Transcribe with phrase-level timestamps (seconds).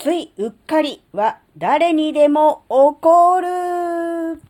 [0.00, 4.40] ついうっかりは誰にでも起こる。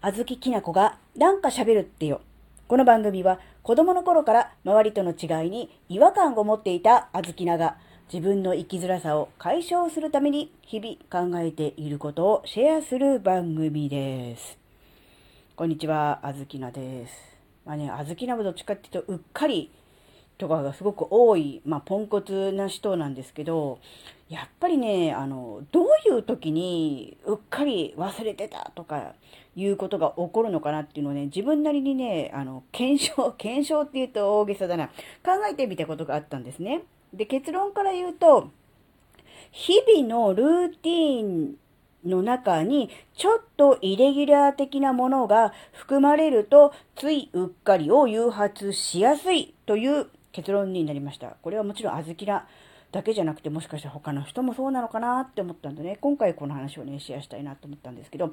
[0.00, 2.20] あずききなこがなんか喋るってよ。
[2.68, 7.78] この番組は子供の頃から周りとの違いに違和感を持っていたあずきなが
[8.12, 14.56] 自分の生きづらさを解消するために日々考えていることをシェアする番組です。
[15.56, 17.14] こんにちは、あずきなです。
[17.66, 19.72] まあね、あずきなはどっちかっていうとうっかり
[20.40, 23.78] とかがすごく多い、まあ、ポンコツな人なんですけど、
[24.30, 29.12] やっぱりね、あの、どういう時にうっかり忘れてたとか
[29.54, 34.92] いうことが起こるのかなっていうのをね、自分なりにね、あの、検証、 検証って言うと大げさだな、考
[35.50, 36.82] えてみたことがあったんですね。
[37.12, 38.48] で、結論から言うと、
[39.50, 41.54] 日々のルーティーン
[42.06, 51.36] の中にちょっとイレギュラー的なものが含まれるとついうっかりを誘発しやすいという結論になりました。
[51.42, 52.46] これはもちろんあずきら
[52.92, 58.32] だけじゃなくてもしかしたら他の人もそうなのかなって思ったんでね、今回この話をね、シェアしたいなと思ったんですけど、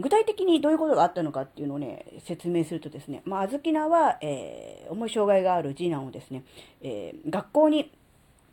[0.00, 6.42] 具体的にどういうことがあったのかっていうのをね、説明するとですね、まあ、あずきなは、えー、重い障害がある次男をですね、
[6.82, 7.92] えー、学校に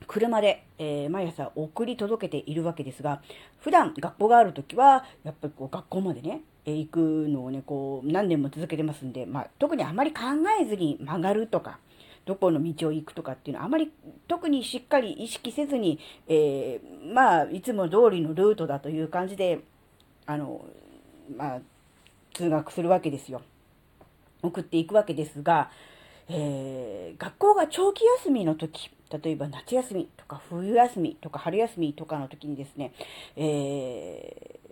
[0.05, 3.21] 車で、えー、毎朝送り届けているわけですが、
[3.59, 10.21] 普段学校があるときは、やっぱりこう学校までね、え、行くのをね、こう何年も続けてますんで、まあ、特にあまり考
[10.61, 11.79] えずに曲がるとか、
[12.29, 13.91] どこの道を行くとかっていうのはあまり
[14.27, 19.61] 特にしっかり意識せずに、えー、まあ、いつも通りのルートだという感じで、
[20.27, 20.63] あの、
[21.35, 21.59] まあ、
[22.35, 23.41] 通学するわけですよ。
[24.43, 25.71] 送っていくわけですが、
[26.29, 32.93] えー、学校が長期休みの時、例えば夏休みとか冬休みとか春休みとかの時にですね、
[33.37, 34.68] えー、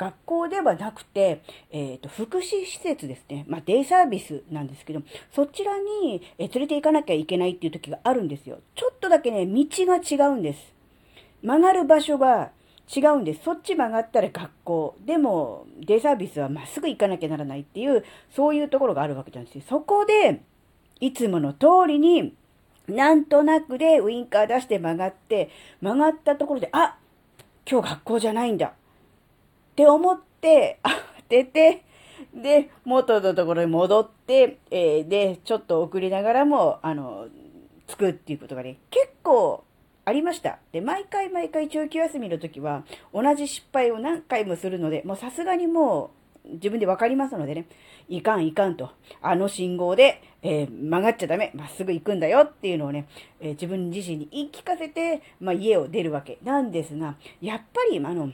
[0.00, 8.60] 学校ではなくて、えーと、福祉施設ですね、まあ、デイサービスなんですけど、そちらに、え連れて行かなきゃいけないっていう時があるんですよ。
[8.74, 10.72] ちょっとだけね、道が違うんです。
[11.42, 12.50] 曲がる場所が
[12.96, 13.42] 違うんです。
[13.44, 14.96] そっち曲がったら学校。
[15.04, 18.02] でも、デイサービスはまっすぐ行かなきゃならないっていう、
[18.34, 19.64] そういうところがあるわけなんですよ。
[19.68, 20.40] そこで、
[21.00, 22.32] いつもの通りに、
[22.88, 25.50] なんとなくでウインカー出して曲がって、
[25.82, 26.96] 曲がったところで、あ
[27.70, 28.72] 今日学校じゃないんだ
[29.70, 31.84] って思って、慌てて、
[32.34, 37.26] で、元のところに戻って、えー、で、ちょっと送りながらも、あの、
[37.86, 39.64] 着くっていうことがね、結構
[40.04, 40.58] ありました。
[40.72, 46.12] で、毎回毎回長期休みの時は、同じ失敗を何回もするので、もうさすがにも
[46.44, 47.66] う、自分で分かりますのでね、
[48.08, 53.06] いかんいかんと、あの信号で、えー、曲がっちゃダメ、まっすぐ行くんだよっていうのをね、
[53.40, 58.32] えー、自分自身に言い聞かせて、まあ、家を出るわけなんですが、やっぱり、あの、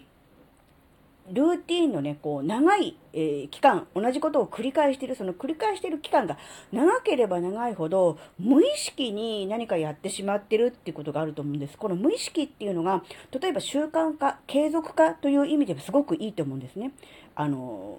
[1.32, 6.38] ルーティーンのね、こう、長い、えー、期間、同じことを繰り返している、その繰り返している期間が
[6.72, 11.76] 長ければ長いほど、無意識に何かやってしまってるっていうことがあると思うんです。
[11.76, 13.03] この無意識っていうのが、
[13.41, 16.92] 例えば習慣化、継続化という意味ではすごくいいと思うんですね。
[17.34, 17.98] あの、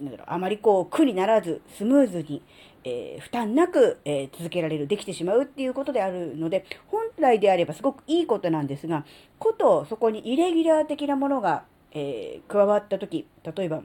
[0.00, 2.42] なんだろう、あまりこう、苦にならず、スムーズに、
[2.84, 9.04] えー、負担なく、えー、続けられる、できてしまうっていうことであるので、本来であればすごくいいことなんですが、
[9.38, 13.26] ことそこにイレギュラー的なものがえー、加わった時、
[13.56, 13.82] 例えば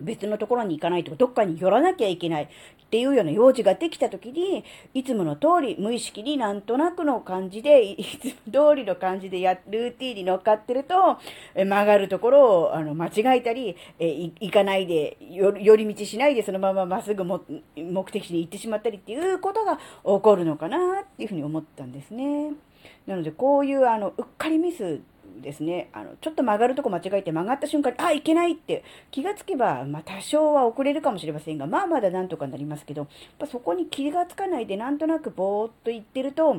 [0.00, 2.48] 別のところに行かないとか、どっかに寄らなきゃいけないっ
[2.90, 11.18] ていうような用事ができた時に、いつもの通り、無意識になんとなくの感じで、いつも通りの感じでや、ルーティーンに乗っかってると、
[11.54, 17.42] え曲がるところをあの間違えたり、え行かないで、寄り道しないでそのまままっすぐも
[17.76, 22.52] 目的地に行ってしまったりっていうことが起こるのかなっていうふうに思ったんですね。
[23.06, 25.00] なので、こういうあの、うっかりミス
[25.40, 33.08] ですね、あの、ちょっと曲がるとこ間違えて曲がった瞬間に、あ、いけないって気がつけば、まあ多少は遅れるかもしれませんが、まあまだなんとかなりますけど、やっ
[33.38, 36.56] ぱそこに気がつかないでなんとなくぼーっと言ってると、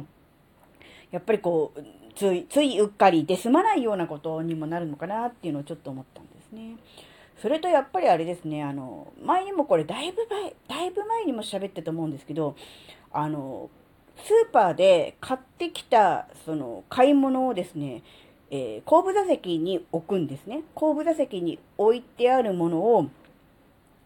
[1.12, 1.80] やっぱりこう、
[2.16, 6.76] つい、ついうっかりで済まないようなことにもなるのかなっていうのをちょっと思ったんですね。
[7.42, 12.56] それとやっぱりあれですね、あの、前にもこれだいぶ前、だいぶ前にも喋ったと思うんですけど、
[13.12, 13.70] あの、
[14.24, 18.04] スーパーで買ってきた、その、買い物をですね、
[18.52, 20.64] えー、後部座席に置くんですね。
[20.76, 23.08] 後部座席に置いてあるものを、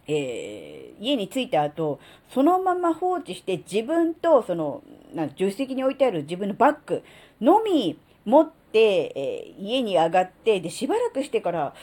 [0.07, 1.99] えー、家に着いた後、
[2.33, 4.81] そのまま放置して自分と、その、
[5.13, 7.03] な助手席に置いてある自分のバッグ
[7.41, 11.73] のみ持って、えー、家に上がって、で、しばらくしてから、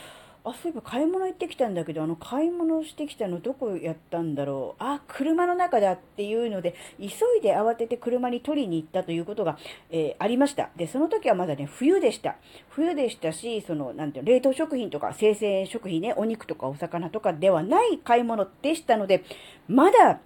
[0.46, 4.82] あ、そういえば買い物行ってきたんだけど、あの買い物してきたのどこやったんだろう。
[4.82, 7.06] あ、車の中だっていうので、急
[7.38, 9.58] いで慌てて車に取りに行ったということが、
[9.90, 10.70] えー、ありました。
[10.76, 12.36] で、その時はまだね、冬でした。
[12.70, 19.24] 冬でしたし、その、なんていうの、冷凍食品とか生鮮食品ね、お肉とかお魚とかではない買い物でしたので、
[19.66, 20.20] まだ、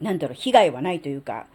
[0.00, 1.46] なんだろう、被害はないというか、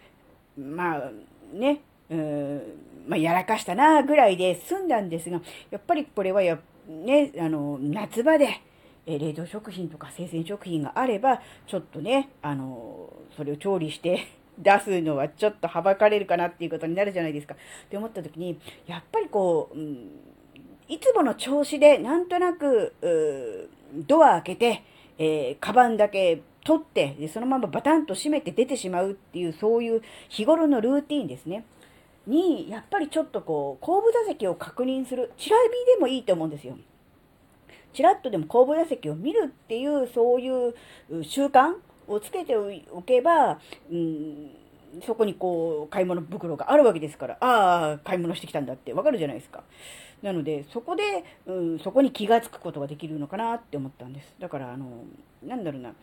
[0.57, 1.11] まあ、
[1.53, 1.79] ね、
[2.09, 2.61] うん、
[3.07, 6.59] まあ、やらかしたなぐらいで済んだんですが、やっぱりこれはやっ、
[7.05, 8.61] ね、あの、夏場で、
[9.05, 14.27] え冷凍食品とか生鮮食品があれば、ちょっとね、あの、それを調理して
[14.59, 17.55] 出すのはちょっとはばかれるかなっていうことになるじゃないですか。
[17.55, 17.57] っ
[17.89, 20.09] て思った時に、やっぱりこう、うん、
[20.87, 22.93] いつもの調子でなんとなく、
[24.07, 24.83] ドア開けて、
[25.17, 31.65] えー、カバンだけ取って、そのままバタンと閉めて出てしまうっていう、そういう日頃のルーティンですね。
[32.27, 35.31] に、やっぱりちょっとこう、後部座席を確認する。
[35.37, 36.77] チラ見でもいいと思うんですよ。
[37.93, 40.73] チラッとでも後部座席を見るっていう、そういう
[41.23, 41.75] 習慣
[42.07, 43.59] をつけておけば、
[43.91, 44.51] うん、
[45.05, 49.63] そこにこう、買い物袋があるわけですから、ああ、買い物してきたんだってわかるじゃないですか。
[50.21, 54.35] なので、そこで、うん、そこに気がつくことができるのかなって思ったんです。
[54.39, 55.03] だから、あの、
[55.43, 55.93] なんだろうな。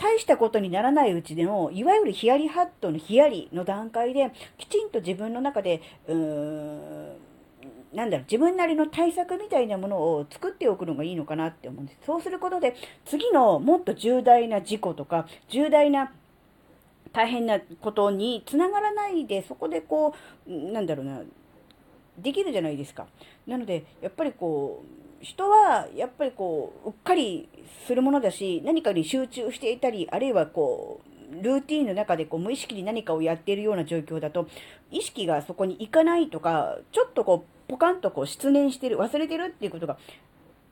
[0.00, 7.16] 大したことにならないうちでも、いわゆるヒヤリハットのヒヤリの段階で、きちんと自分の中で、うーん、
[7.92, 11.98] なんだろう、自分なりの対策みたいなものを作っておくのがいいのかなって思うんです。
[12.06, 12.74] そうすることで、
[13.04, 16.10] 次のもっと重大な事故とか、重大な
[17.12, 20.14] 大変なことにつながらないで、そこでこ
[20.48, 21.20] う、なんだろうな、
[22.22, 23.06] できるじゃないですか。
[23.46, 24.84] なので、やっぱりこ
[25.20, 27.48] う、人はやっぱりこう、うっかり
[27.86, 34.48] するものだし、何かに集中していたり、あるいはこう、ルーティンの中でこう無意識に何かをやっているような状況だと、
[34.90, 39.96] 意識がそこに行かないとか、ちょっとこう、ポカンとこう失念してる、忘れてるっていうことが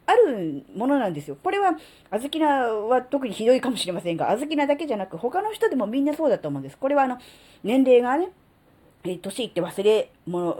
[0.07, 1.37] あるものなんですよ。
[1.43, 1.77] これは、
[2.11, 6.79] あずきなは特にひどいかもしれませんが、あずきなだけじゃなく、他の人でもみんなそうだと思うんです。
[6.79, 7.19] これはあの、
[7.63, 8.31] 年齢がね、
[9.05, 10.57] えー、年いって忘れ物、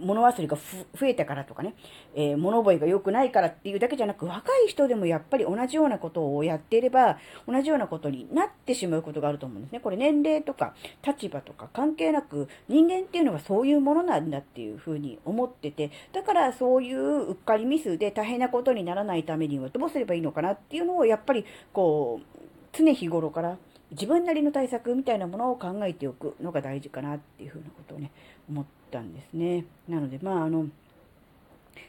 [0.00, 0.56] 物忘れが
[0.98, 1.74] 増えたからとかね、
[2.14, 9.80] えー、物覚えが良くないからっていうだけじゃなく、若い人でもやっぱり同じようなことをやっていれば、同じようなことになってしまうことがあると思うんですね。
[9.80, 10.74] これ年齢とか
[11.06, 22.38] 立場とか関係なく、人間っていうのはそういうものなんだっていうふうに思ってて、だからそういううっかりミスで大変なことにならないためにはどうすればいいのかなっていうのを、やっぱりこう、
[22.72, 23.58] 常日頃から
[23.92, 28.10] 自分なりの対策みたいなものを考えておくのが大事かなっていうふうなことをね、
[28.48, 29.64] 思ったんですね。
[29.88, 30.66] なので、まあ、あの、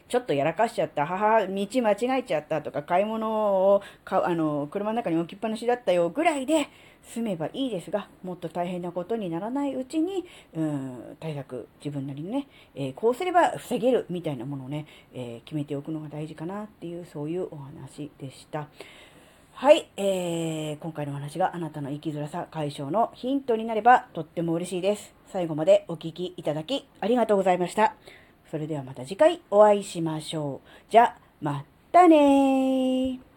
[0.08, 6.68] ちょっとやらかしちゃった、母、道間違えちゃったとか、買い物をか、あの、車の中に置きっぱなしだったよぐらいで
[7.02, 10.24] 済めばいいですが、もっと大変なことにならないうちに、
[10.54, 18.68] うん、対策、自分なりにね、えー、こうすれば防げるみたいなものをね、えー、決めておくのが大事かなっていう、そういうお話でした。
[19.56, 25.14] はい、えー、今回のお話があなたの生きづらさ解消のヒントになればとっても嬉しいです。
[25.28, 27.94] 最後までお聴きいただきありがとうございました。
[28.50, 30.90] それではまた次回お会いしましょう。
[30.90, 33.33] じゃ、またねー。